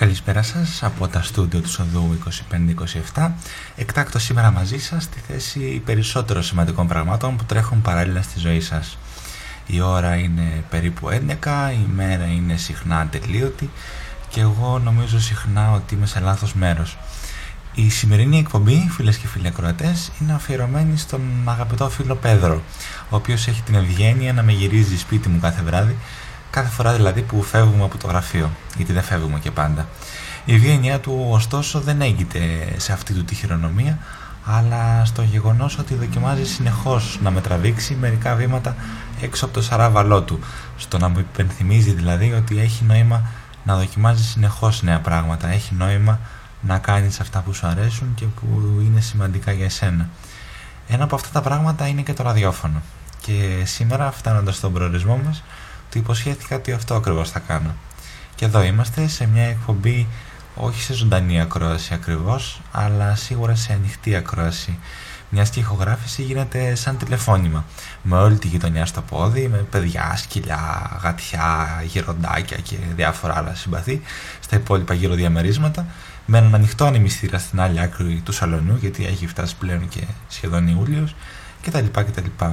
[0.00, 2.18] Καλησπέρα σας από τα στούντιο του Σοδού
[3.14, 3.30] 2527
[3.76, 8.98] Εκτάκτο σήμερα μαζί σας στη θέση περισσότερων σημαντικών πραγμάτων που τρέχουν παράλληλα στη ζωή σας.
[9.66, 13.70] Η ώρα είναι περίπου 11, η μέρα είναι συχνά ατελείωτη
[14.28, 16.98] και εγώ νομίζω συχνά ότι είμαι σε λάθος μέρος.
[17.74, 22.62] Η σημερινή εκπομπή, φίλες και φίλοι ακροατές, είναι αφιερωμένη στον αγαπητό φίλο Πέδρο,
[23.10, 25.96] ο οποίος έχει την ευγένεια να με γυρίζει σπίτι μου κάθε βράδυ
[26.56, 29.88] κάθε φορά δηλαδή που φεύγουμε από το γραφείο, γιατί δεν φεύγουμε και πάντα.
[30.44, 32.40] Η ευγένειά του ωστόσο δεν έγκυται
[32.76, 33.98] σε αυτή του τη χειρονομία,
[34.44, 38.76] αλλά στο γεγονός ότι δοκιμάζει συνεχώς να με τραβήξει μερικά βήματα
[39.20, 40.38] έξω από το σαράβαλό του,
[40.76, 43.22] στο να μου υπενθυμίζει δηλαδή ότι έχει νόημα
[43.64, 46.20] να δοκιμάζει συνεχώς νέα πράγματα, έχει νόημα
[46.60, 50.08] να κάνεις αυτά που σου αρέσουν και που είναι σημαντικά για εσένα.
[50.88, 52.82] Ένα από αυτά τα πράγματα είναι και το ραδιόφωνο.
[53.20, 55.42] Και σήμερα φτάνοντας στον προορισμό μας
[55.96, 57.74] του υποσχέθηκα ότι αυτό ακριβώς θα κάνω.
[58.34, 60.06] Και εδώ είμαστε σε μια εκπομπή
[60.54, 64.78] όχι σε ζωντανή ακρόαση ακριβώς, αλλά σίγουρα σε ανοιχτή ακρόαση.
[65.28, 67.64] Μιας και ηχογράφηση γίνεται σαν τηλεφώνημα,
[68.02, 74.00] με όλη τη γειτονιά στο πόδι, με παιδιά, σκυλιά, γατιά, γεροντάκια και διάφορα άλλα συμπαθή
[74.40, 75.86] στα υπόλοιπα γύρω διαμερίσματα,
[76.26, 80.68] με έναν ανοιχτό ανεμιστήρα στην άλλη άκρη του σαλονιού, γιατί έχει φτάσει πλέον και σχεδόν
[80.68, 81.14] Ιούλιος,
[81.62, 81.84] κτλ.
[81.92, 82.44] κτλ.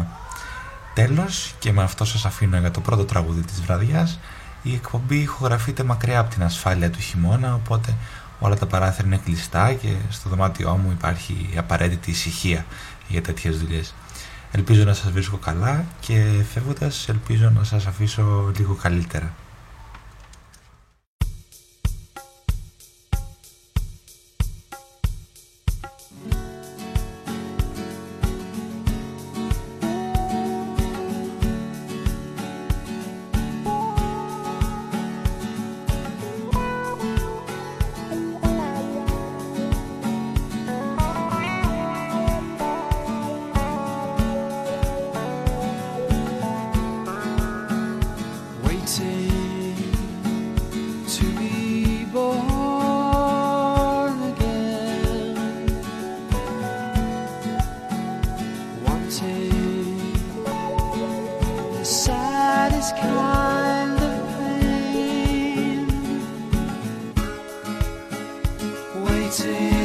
[0.93, 4.19] Τέλος, και με αυτό σας αφήνω για το πρώτο τραγούδι της βραδιάς,
[4.61, 7.95] η εκπομπή ηχογραφείται μακριά από την ασφάλεια του χειμώνα, οπότε
[8.39, 12.65] όλα τα παράθυρα είναι κλειστά και στο δωμάτιό μου υπάρχει η απαραίτητη ησυχία
[13.07, 13.93] για τέτοιες δουλειές.
[14.51, 19.33] Ελπίζω να σας βρίσκω καλά και φεύγοντας ελπίζω να σας αφήσω λίγο καλύτερα.
[69.39, 69.82] waiting.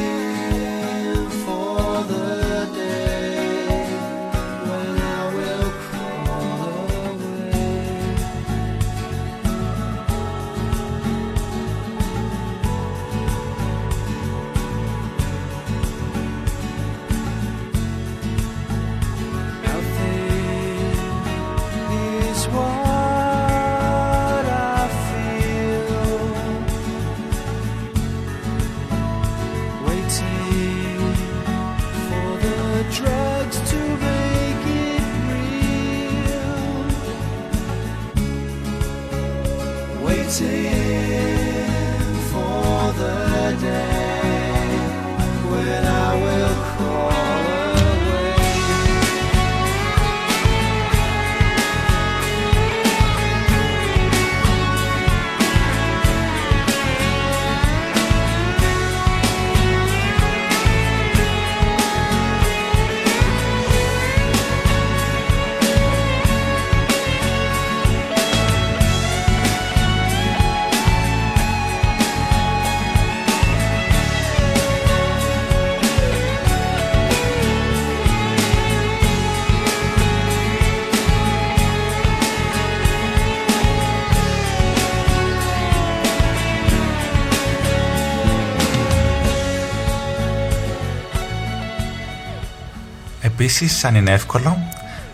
[93.40, 94.58] Επίσης, αν είναι εύκολο,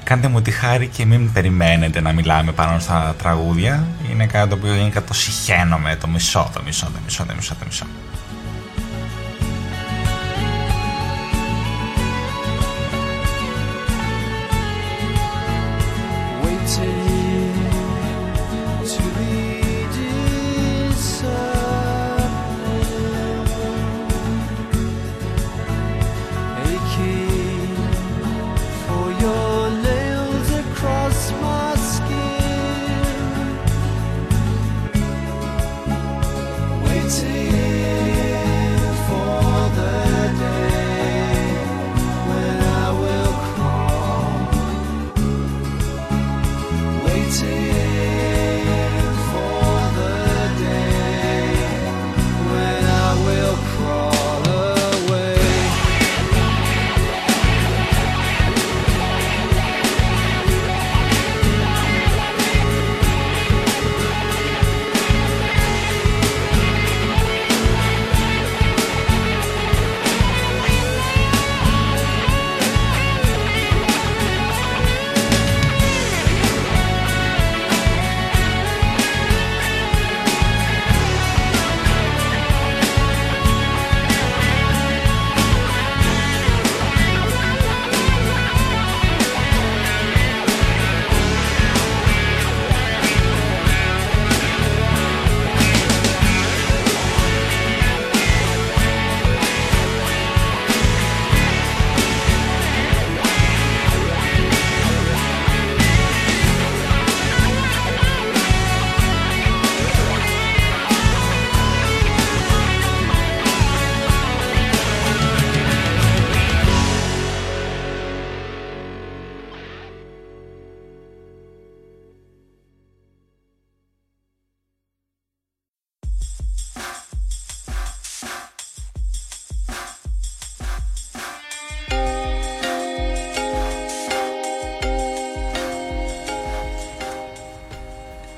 [0.04, 3.86] κάντε μου τη χάρη και μην περιμένετε να μιλάμε πάνω στα τραγούδια.
[4.10, 7.64] Είναι κάτι το οποίο είναι κατοσυχαίνομαι το μισό, το μισό, το μισό, το μισό, το
[7.64, 7.86] μισό.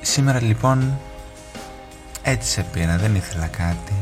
[0.09, 0.99] Σήμερα λοιπόν
[2.23, 3.93] έτσι σε πήρα, δεν ήθελα κάτι.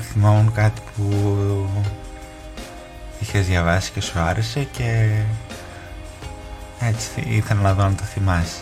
[0.00, 1.10] Θυμάμαι κάτι που
[3.20, 5.20] είχες διαβάσει και σου άρεσε και
[6.80, 8.60] έτσι ήθελα να δω αν το θυμάσαι.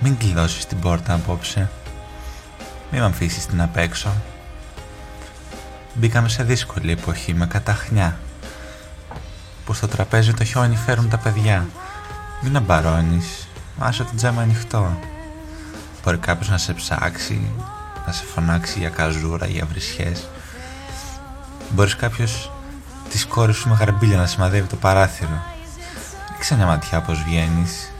[0.00, 1.70] Μην κλειδώσεις την πόρτα απόψε.
[2.90, 4.10] Μην με αφήσεις την απ' έξω.
[5.94, 8.18] Μπήκαμε σε δύσκολη εποχή με καταχνιά.
[9.64, 11.66] Που στο τραπέζι το χιόνι φέρουν τα παιδιά.
[12.42, 13.48] Μην αμπαρώνεις.
[13.78, 14.98] Άσε το τζάμα ανοιχτό.
[16.04, 17.50] Μπορεί κάποιος να σε ψάξει,
[18.06, 20.28] να σε φωνάξει για καζούρα, για βρισιές.
[21.70, 22.50] Μπορείς κάποιος
[23.10, 25.42] της κόρης σου με γαρμπίλια να σημαδεύει το παράθυρο.
[26.32, 27.92] Ρίξε μια ματιά πως βγαίνεις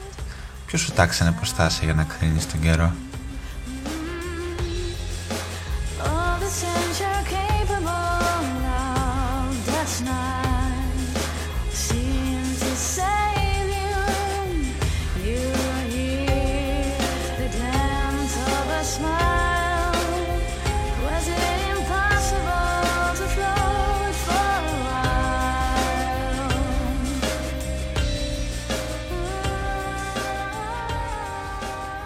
[0.72, 2.92] Ποιος σου τάξανε πως θα για να κρίνεις τον καιρό.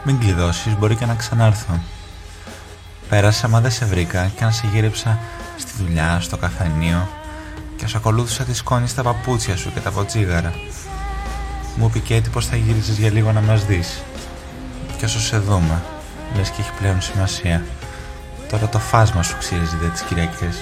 [0.08, 1.80] Μην κλειδώσεις, μπορεί και να ξανάρθω.
[3.08, 5.18] Πέρασα μα δεν σε βρήκα και να σε γύριψα
[5.56, 7.08] στη δουλειά, στο καφενείο
[7.76, 10.54] και σου ακολούθησα τη σκόνης στα παπούτσια σου και τα ποτσίγαρα.
[11.76, 14.02] Μου είπε και πως θα γύριζες για λίγο να μας δεις.
[14.98, 15.82] Και όσο σε δούμε,
[16.36, 17.64] λες και έχει πλέον σημασία.
[18.50, 20.56] Τώρα το φάσμα σου ξύριζε τις Κυριακές.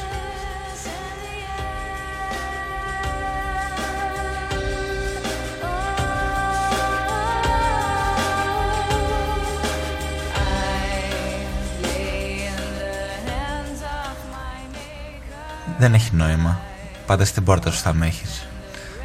[15.85, 16.61] Δεν έχει νόημα.
[17.07, 18.47] Πάντα στην πόρτα σου θα με έχεις.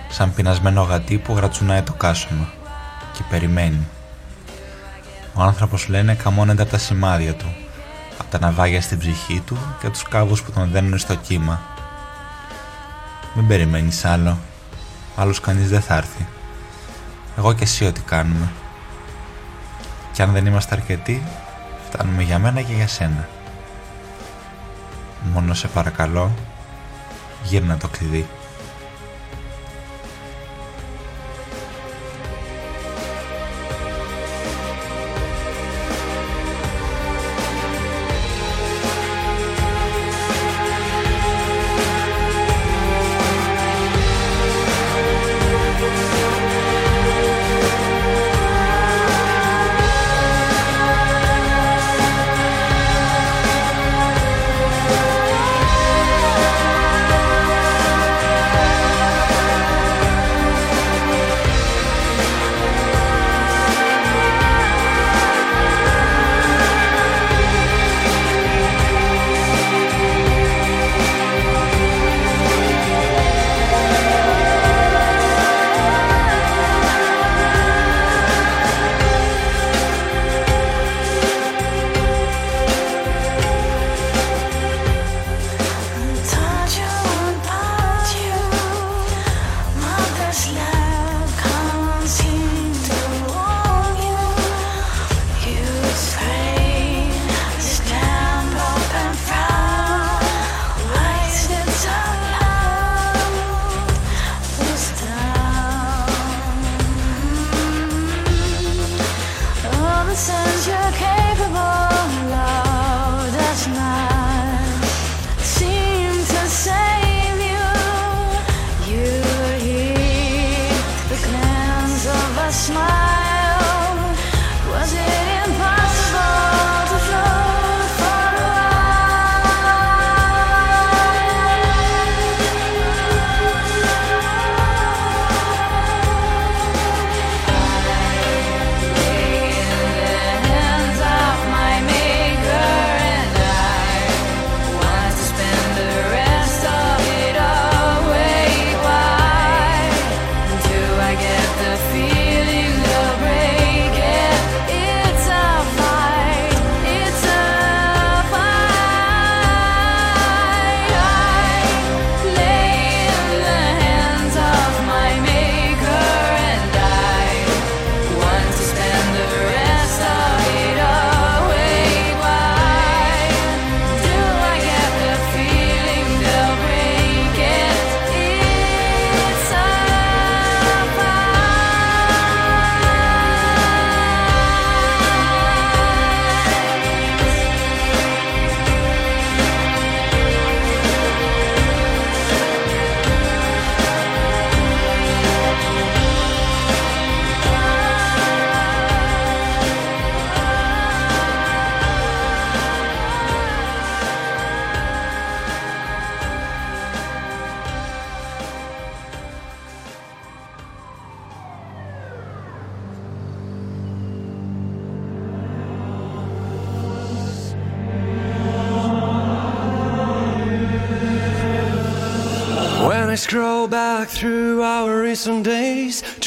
[0.10, 2.50] Σαν πεινασμένο γατί που γρατσουνάει το κάσωμα.
[3.14, 3.88] Και περιμένει.
[5.34, 7.56] Ο άνθρωπος λένε καμώνεται από τα σημάδια του.
[8.18, 11.62] Από τα ναυάγια στην ψυχή του και τους κάβους που τον δένουν στο κύμα.
[13.34, 14.38] Μην περιμένεις άλλο.
[15.16, 16.28] Άλλος κανείς δεν θα έρθει.
[17.38, 18.52] Εγώ και εσύ ό,τι κάνουμε.
[20.12, 21.24] Και αν δεν είμαστε αρκετοί,
[21.90, 23.28] φτάνουμε για μένα και για σένα.
[25.34, 26.32] Μόνο σε παρακαλώ,
[27.44, 28.28] γύρνα το κλειδί.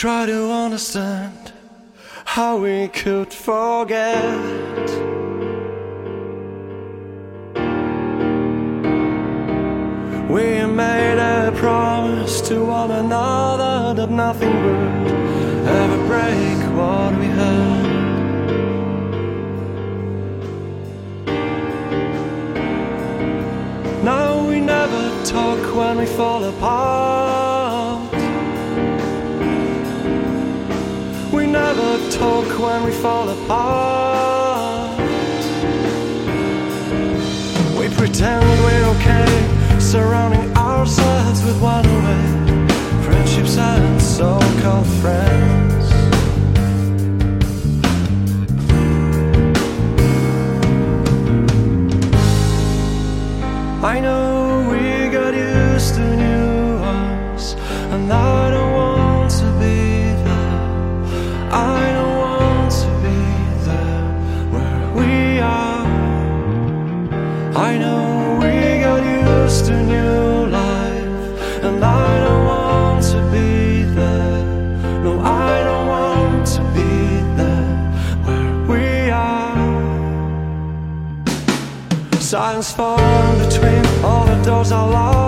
[0.02, 1.52] Try to understand
[2.24, 4.24] how we could forget.
[10.28, 15.12] We made a promise to one another that nothing would
[15.80, 17.86] ever break what we had.
[24.02, 27.01] Now we never talk when we fall apart.
[32.58, 34.98] When we fall apart.
[37.78, 42.42] We pretend we're okay, surrounding ourselves with one way
[43.04, 45.31] friendships and so called friends.
[82.62, 85.21] transform between all the doors I locked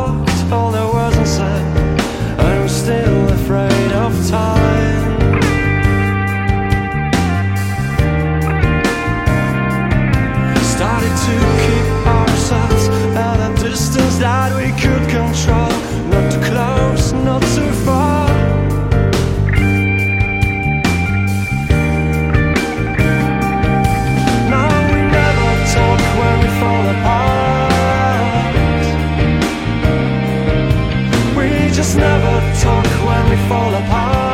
[31.74, 34.33] just never talk when we fall apart.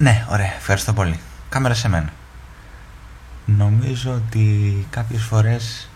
[0.00, 1.20] Ναι, ωραία, ευχαριστώ πολύ.
[1.48, 2.12] Κάμερα σε μένα.
[3.44, 5.88] Νομίζω ότι κάποιες φορές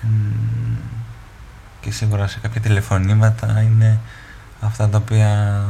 [0.00, 0.08] μ,
[1.80, 3.98] και σίγουρα σε κάποια τηλεφωνήματα είναι
[4.60, 5.62] αυτά τα οποία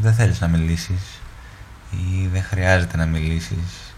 [0.00, 1.20] δεν θέλεις να μιλήσεις
[1.90, 3.94] ή δεν χρειάζεται να μιλήσεις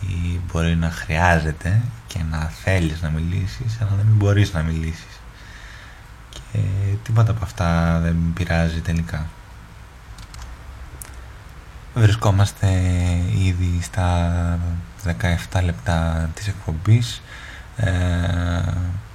[0.00, 5.20] ή μπορεί να χρειάζεται και να θέλεις να μιλήσεις αλλά δεν μπορείς να μιλήσεις
[6.28, 6.58] και
[7.02, 9.26] τίποτα από αυτά δεν πειράζει τελικά.
[11.98, 12.68] Βρισκόμαστε
[13.38, 14.58] ήδη στα
[15.52, 17.22] 17 λεπτά της εκπομπής.
[17.76, 17.90] Ε,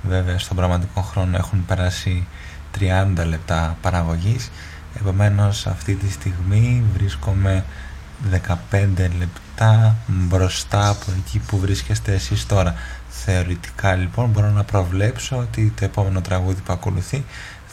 [0.04, 2.28] βέβαια στον πραγματικό χρόνο έχουν περάσει
[2.80, 4.52] 30 λεπτά παραγωγής.
[5.00, 7.64] Επομένως αυτή τη στιγμή βρίσκομαι
[8.32, 12.76] 15 λεπτά μπροστά από εκεί που βρίσκεστε εσείς τώρα.
[13.10, 17.26] Θεωρητικά λοιπόν μπορώ να προβλέψω ότι το επόμενο τραγούδι που ακολουθεί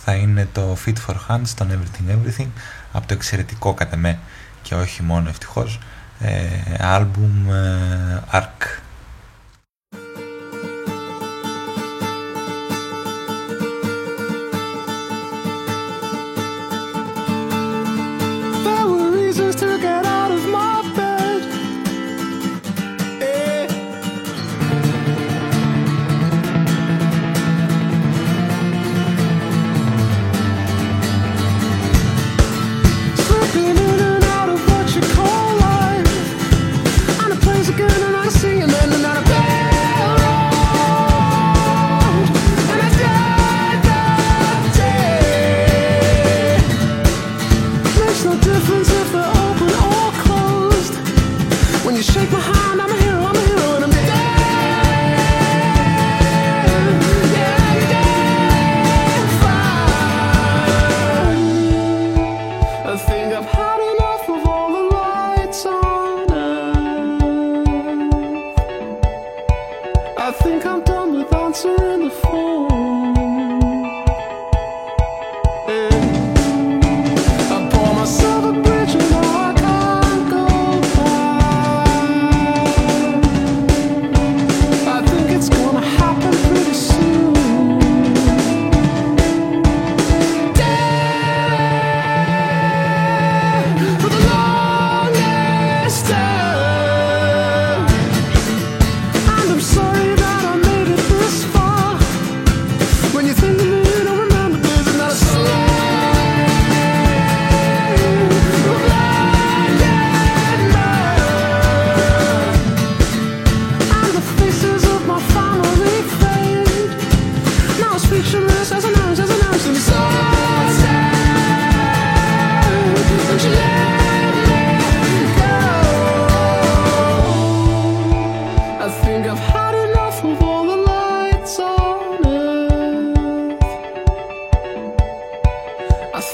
[0.05, 2.49] θα είναι το Fit for Hands, το Everything Everything
[2.92, 4.18] από το εξαιρετικό κατά με
[4.62, 5.79] και όχι μόνο ευτυχώς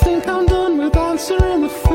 [0.02, 1.85] think I'm done with answering the phone.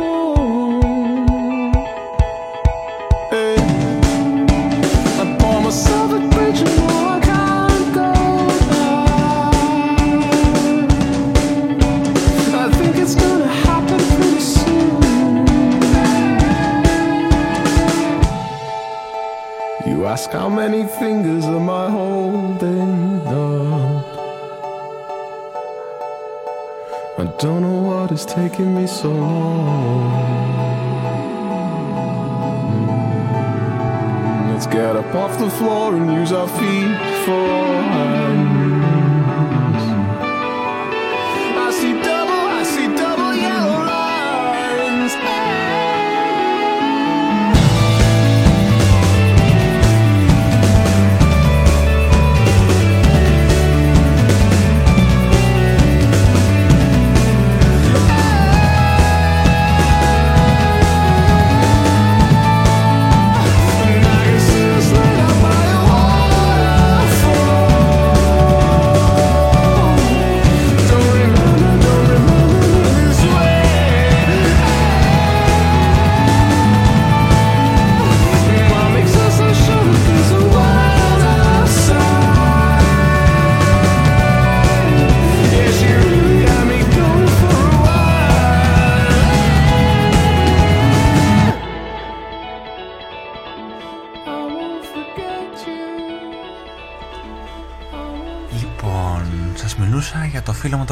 [28.91, 29.13] soul.
[34.49, 38.00] Let's get up off the floor and use our feet for.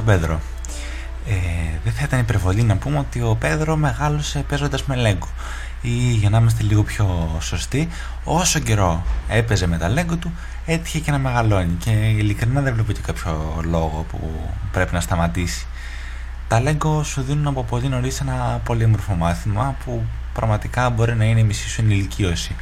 [0.09, 0.15] Ε,
[2.63, 5.27] άλμπουμ ε, Arc ότι ο Πέδρο μεγάλωσε παίζοντας με Λέγκο.
[5.81, 7.87] Ή για να είμαστε λίγο πιο σωστοί
[8.23, 10.31] όσο καιρό έπαιζε με τα Λέγκο του
[10.65, 11.73] έτυχε και να μεγαλώνει.
[11.73, 14.19] Και ειλικρινά δεν βλέπω και κάποιο λόγο που
[14.71, 15.65] πρέπει να σταματήσει.
[16.47, 21.25] Τα Λέγκο σου δίνουν από πολύ νωρίς ένα πολύ όμορφο μάθημα που πραγματικά μπορεί να
[21.25, 22.55] είναι η μισή σου ενηλικίωση.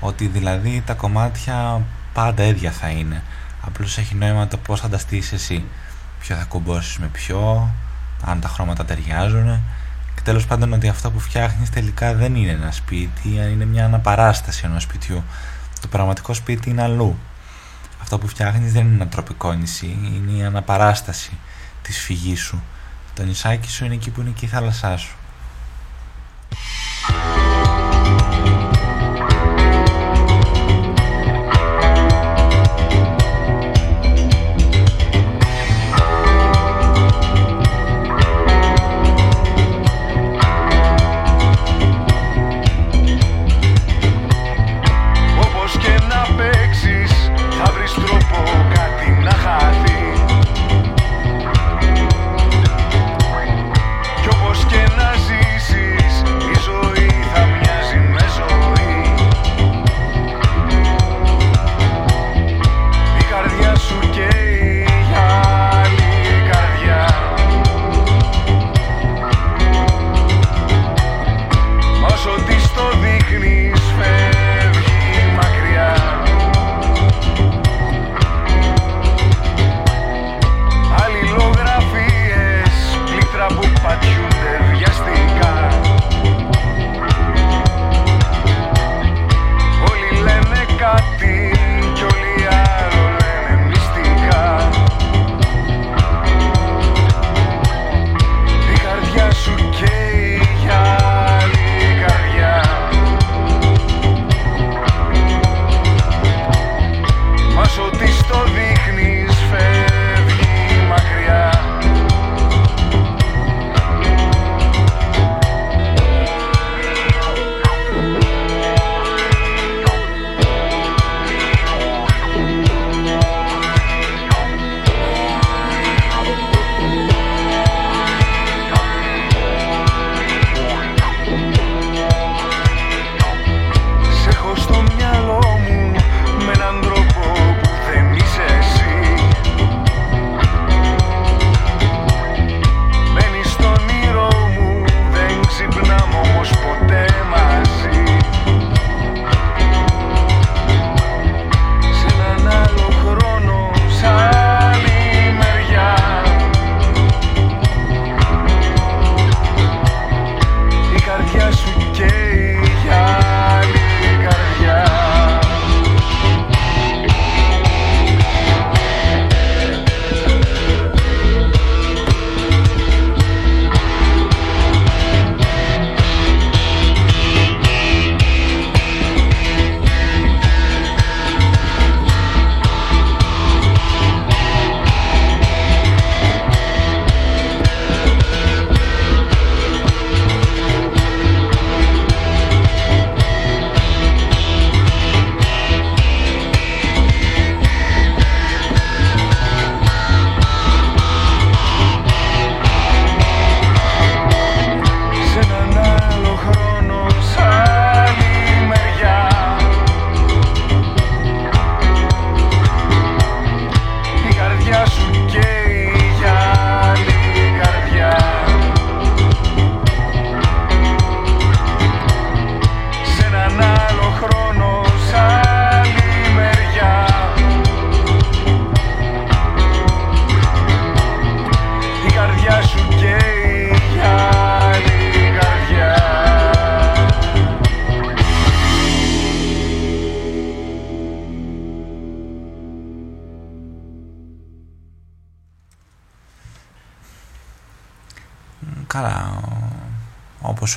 [0.00, 1.82] Ότι δηλαδή τα κομμάτια
[2.12, 3.22] πάντα ίδια θα είναι.
[3.66, 5.64] Απλώς έχει νόημα το πως θα τα στήσεις εσύ
[6.20, 7.70] ποιο θα κουμπώσεις με ποιο
[8.24, 9.60] αν τα χρώματα ταιριάζουν
[10.14, 14.62] και τέλος πάντων ότι αυτό που φτιάχνεις τελικά δεν είναι ένα σπίτι είναι μια αναπαράσταση
[14.64, 15.22] ενός σπιτιού.
[15.80, 17.18] Το πραγματικό σπίτι είναι αλλού.
[18.00, 21.38] Αυτό που φτιάχνεις δεν είναι ένα τροπικό νησί είναι η αναπαράσταση
[21.82, 22.62] της φυγής σου.
[23.14, 25.16] Το νησάκι σου είναι εκεί που είναι και η θάλασσά σου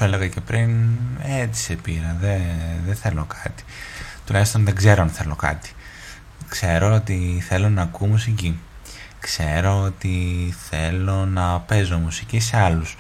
[0.02, 0.88] σου έλεγα και πριν,
[1.24, 2.42] έτσι σε πήρα, δεν,
[2.86, 3.64] δεν θέλω κάτι.
[4.26, 5.70] Τουλάχιστον δεν ξέρω αν θέλω κάτι.
[6.48, 8.60] Ξέρω ότι θέλω να ακούω μουσική.
[9.20, 10.16] Ξέρω ότι
[10.70, 12.98] θέλω να παίζω μουσική σε άλλους.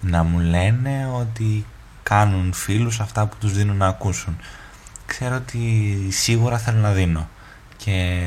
[0.00, 1.66] Να μου λένε ότι
[2.02, 4.36] κάνουν φίλους αυτά που τους δίνουν να ακούσουν.
[5.06, 7.28] Ξέρω ότι σίγουρα θέλω να δίνω.
[7.76, 8.26] Και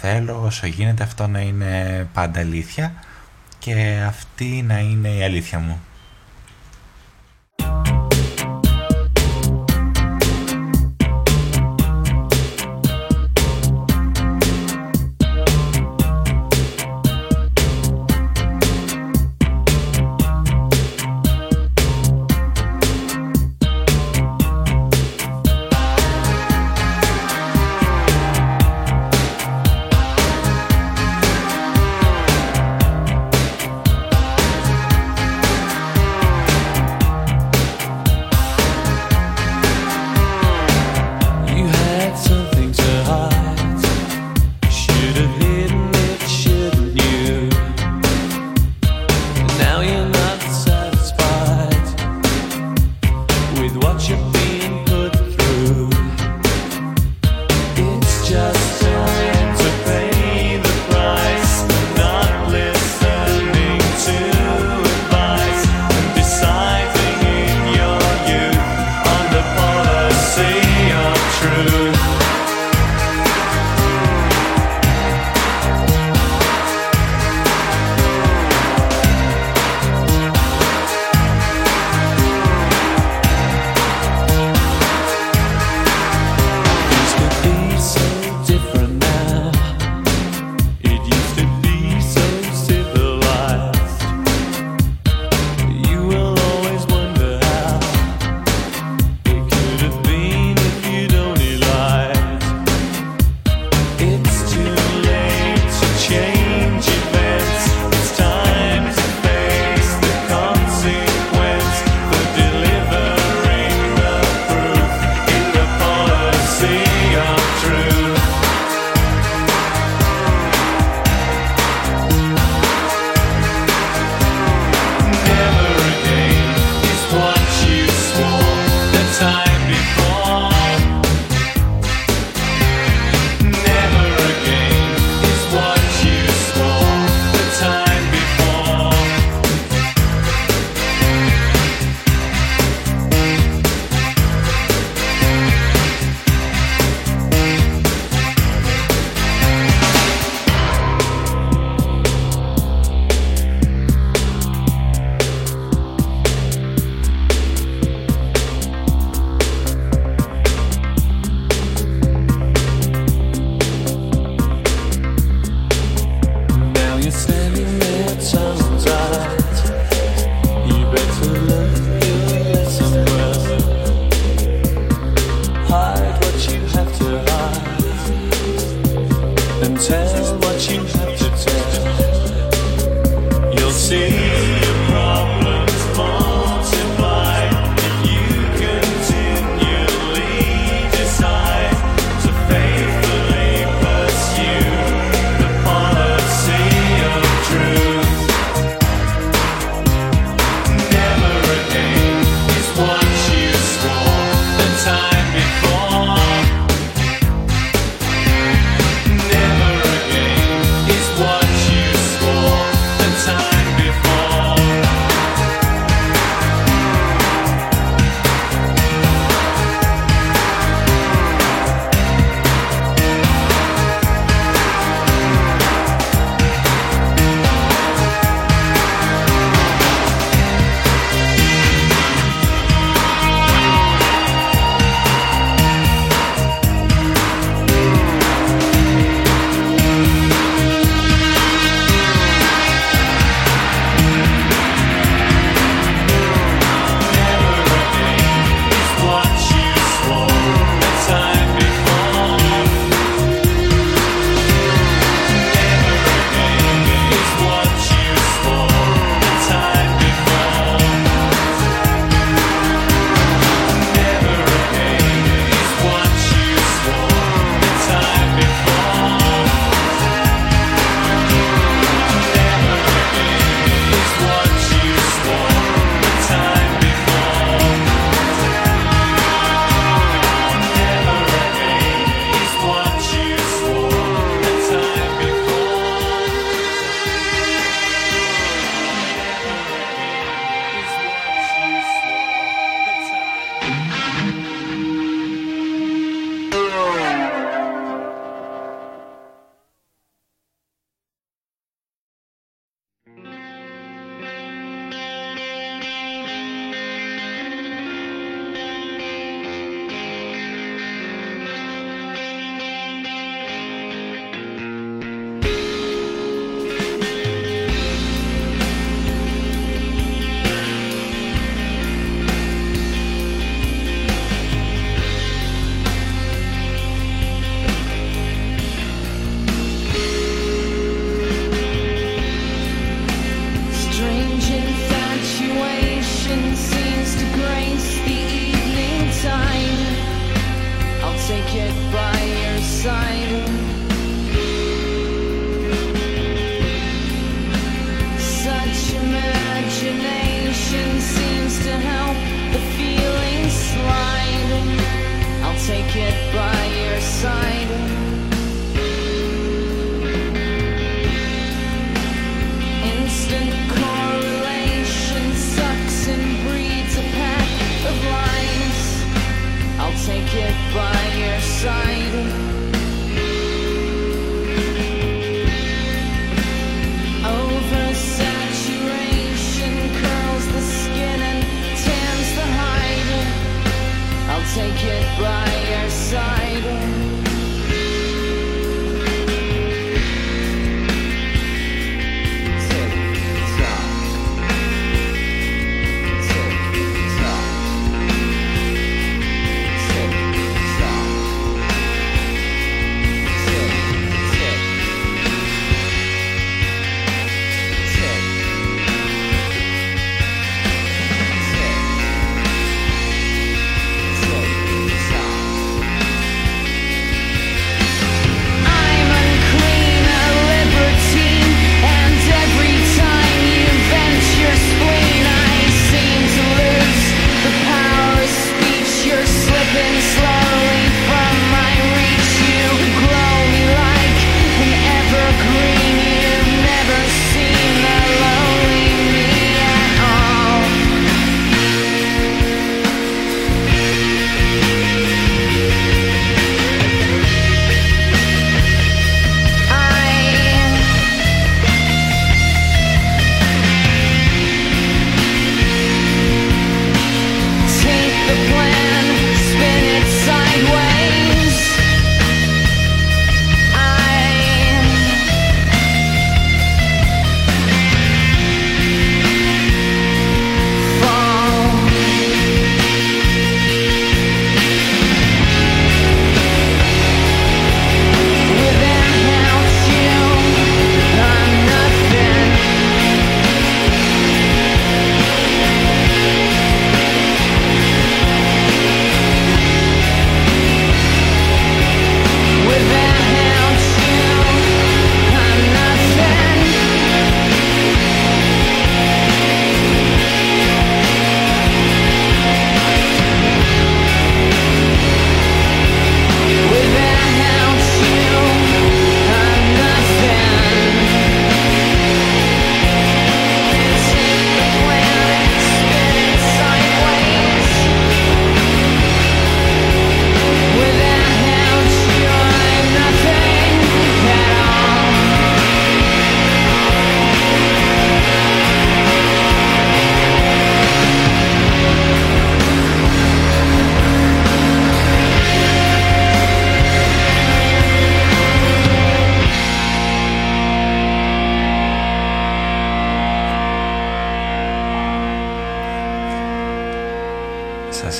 [0.00, 2.92] θέλω όσο γίνεται αυτό να είναι πάντα αλήθεια
[3.58, 5.80] και αυτή να είναι η αλήθεια μου.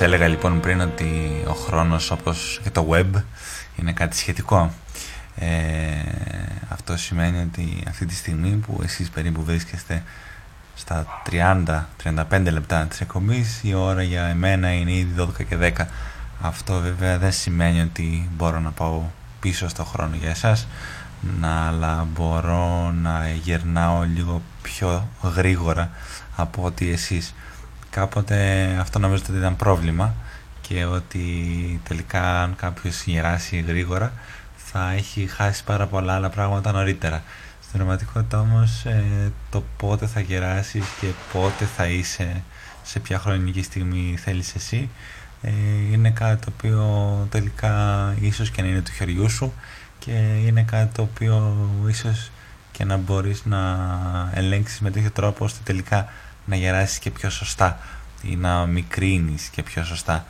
[0.00, 3.22] Έλεγα λοιπόν πριν ότι ο χρόνος όπως και το web
[3.76, 4.72] είναι κάτι σχετικό.
[5.36, 5.46] Ε,
[6.68, 10.02] αυτό σημαίνει ότι αυτή τη στιγμή που εσείς περίπου βρίσκεστε
[10.74, 15.86] στα 30-35 λεπτά της εκπομπής η ώρα για εμένα είναι ήδη 12 και 10.
[16.40, 19.02] Αυτό βέβαια δεν σημαίνει ότι μπορώ να πάω
[19.40, 20.66] πίσω στο χρόνο για εσάς
[21.40, 25.90] να, αλλά μπορώ να γερνάω λίγο πιο γρήγορα
[26.36, 27.34] από ότι εσείς
[27.90, 30.14] κάποτε αυτό νομίζω ότι ήταν πρόβλημα
[30.60, 31.24] και ότι
[31.88, 34.12] τελικά αν κάποιος γεράσει γρήγορα
[34.56, 37.22] θα έχει χάσει πάρα πολλά άλλα πράγματα νωρίτερα.
[37.60, 42.42] Στην πραγματικότητα όμως ε, το πότε θα γεράσεις και πότε θα είσαι
[42.82, 44.90] σε ποια χρονική στιγμή θέλεις εσύ
[45.42, 45.50] ε,
[45.92, 49.52] είναι κάτι το οποίο τελικά ίσως και να είναι του χεριού σου
[49.98, 50.12] και
[50.46, 51.56] είναι κάτι το οποίο
[51.88, 52.30] ίσως
[52.72, 53.78] και να μπορείς να
[54.34, 56.08] ελέγξεις με τέτοιο τρόπο ώστε τελικά
[56.48, 57.78] να γεράσεις και πιο σωστά
[58.22, 60.26] ή να μικρύνεις και πιο σωστά.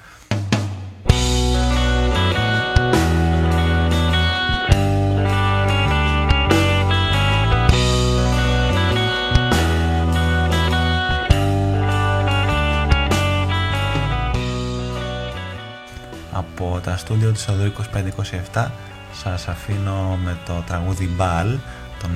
[16.32, 17.72] Από τα στούντιο του Σαδού
[18.52, 18.66] 2527
[19.12, 21.58] σας αφήνω με το τραγούδι Μπαλ
[22.00, 22.10] τον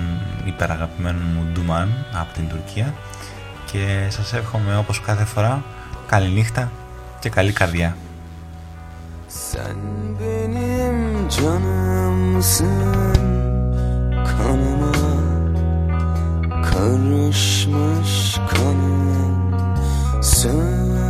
[0.45, 2.95] υπεραγαπημένο μου Ντουμάν από την Τουρκία
[3.73, 5.63] και σας εύχομαι όπως κάθε φορά
[6.07, 6.71] καλή νύχτα
[7.21, 7.97] και καλή καρδιά.
[9.51, 9.79] Sen
[10.19, 10.99] benim
[11.37, 12.73] canımsın
[14.31, 14.93] kanıma
[16.69, 19.55] karışmış kanım
[20.21, 21.03] söyle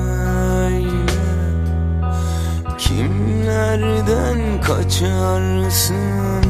[2.79, 6.45] kimlerden kaç kaçarsın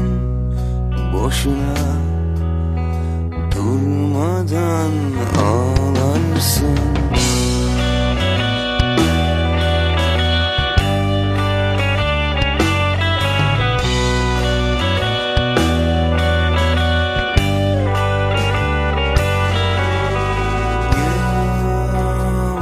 [1.13, 2.12] boşuna
[3.63, 4.91] Durmadan
[5.39, 6.79] ağlarsın.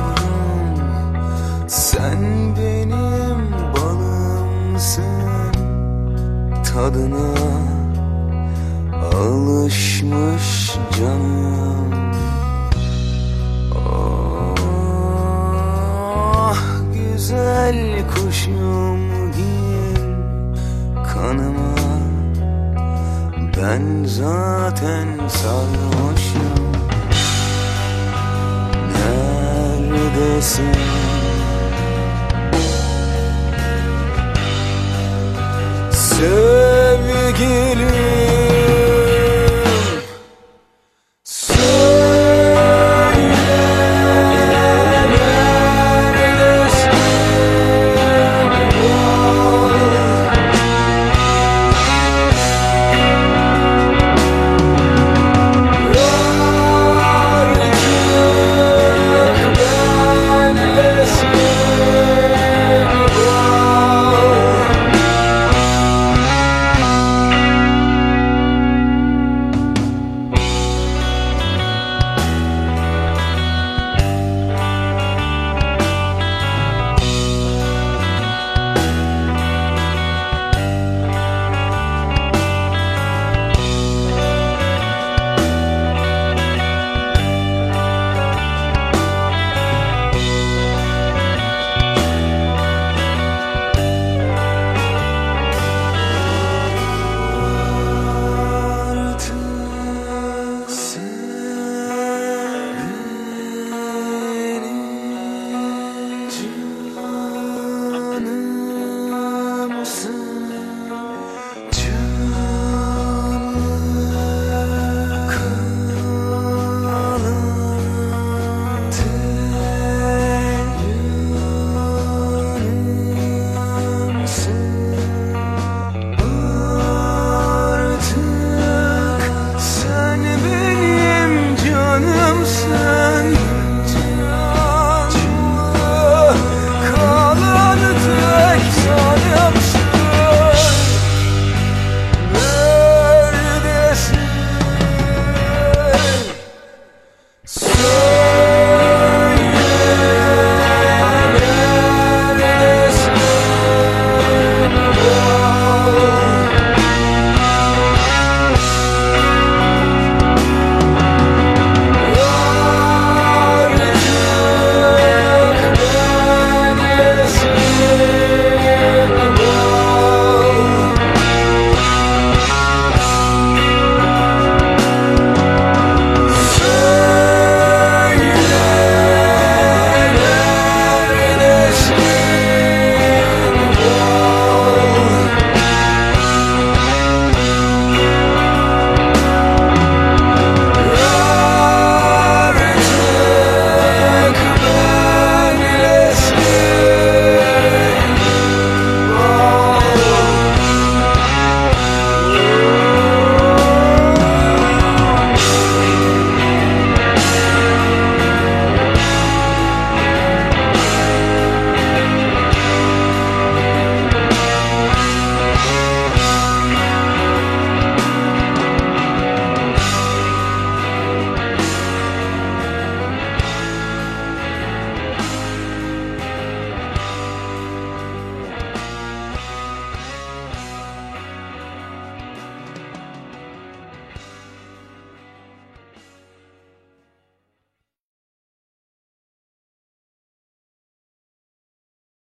[0.01, 0.75] Yavrum,
[1.67, 5.03] Sen benim balımsın.
[6.73, 7.30] Tadına
[9.61, 11.93] alışmış canım.
[13.75, 16.57] Oh
[16.93, 20.01] güzel kuşum gir
[21.13, 21.75] kanıma.
[23.57, 26.71] Ben zaten sarhoşum.
[28.93, 30.71] Neredesin?
[35.91, 38.30] Sevgilim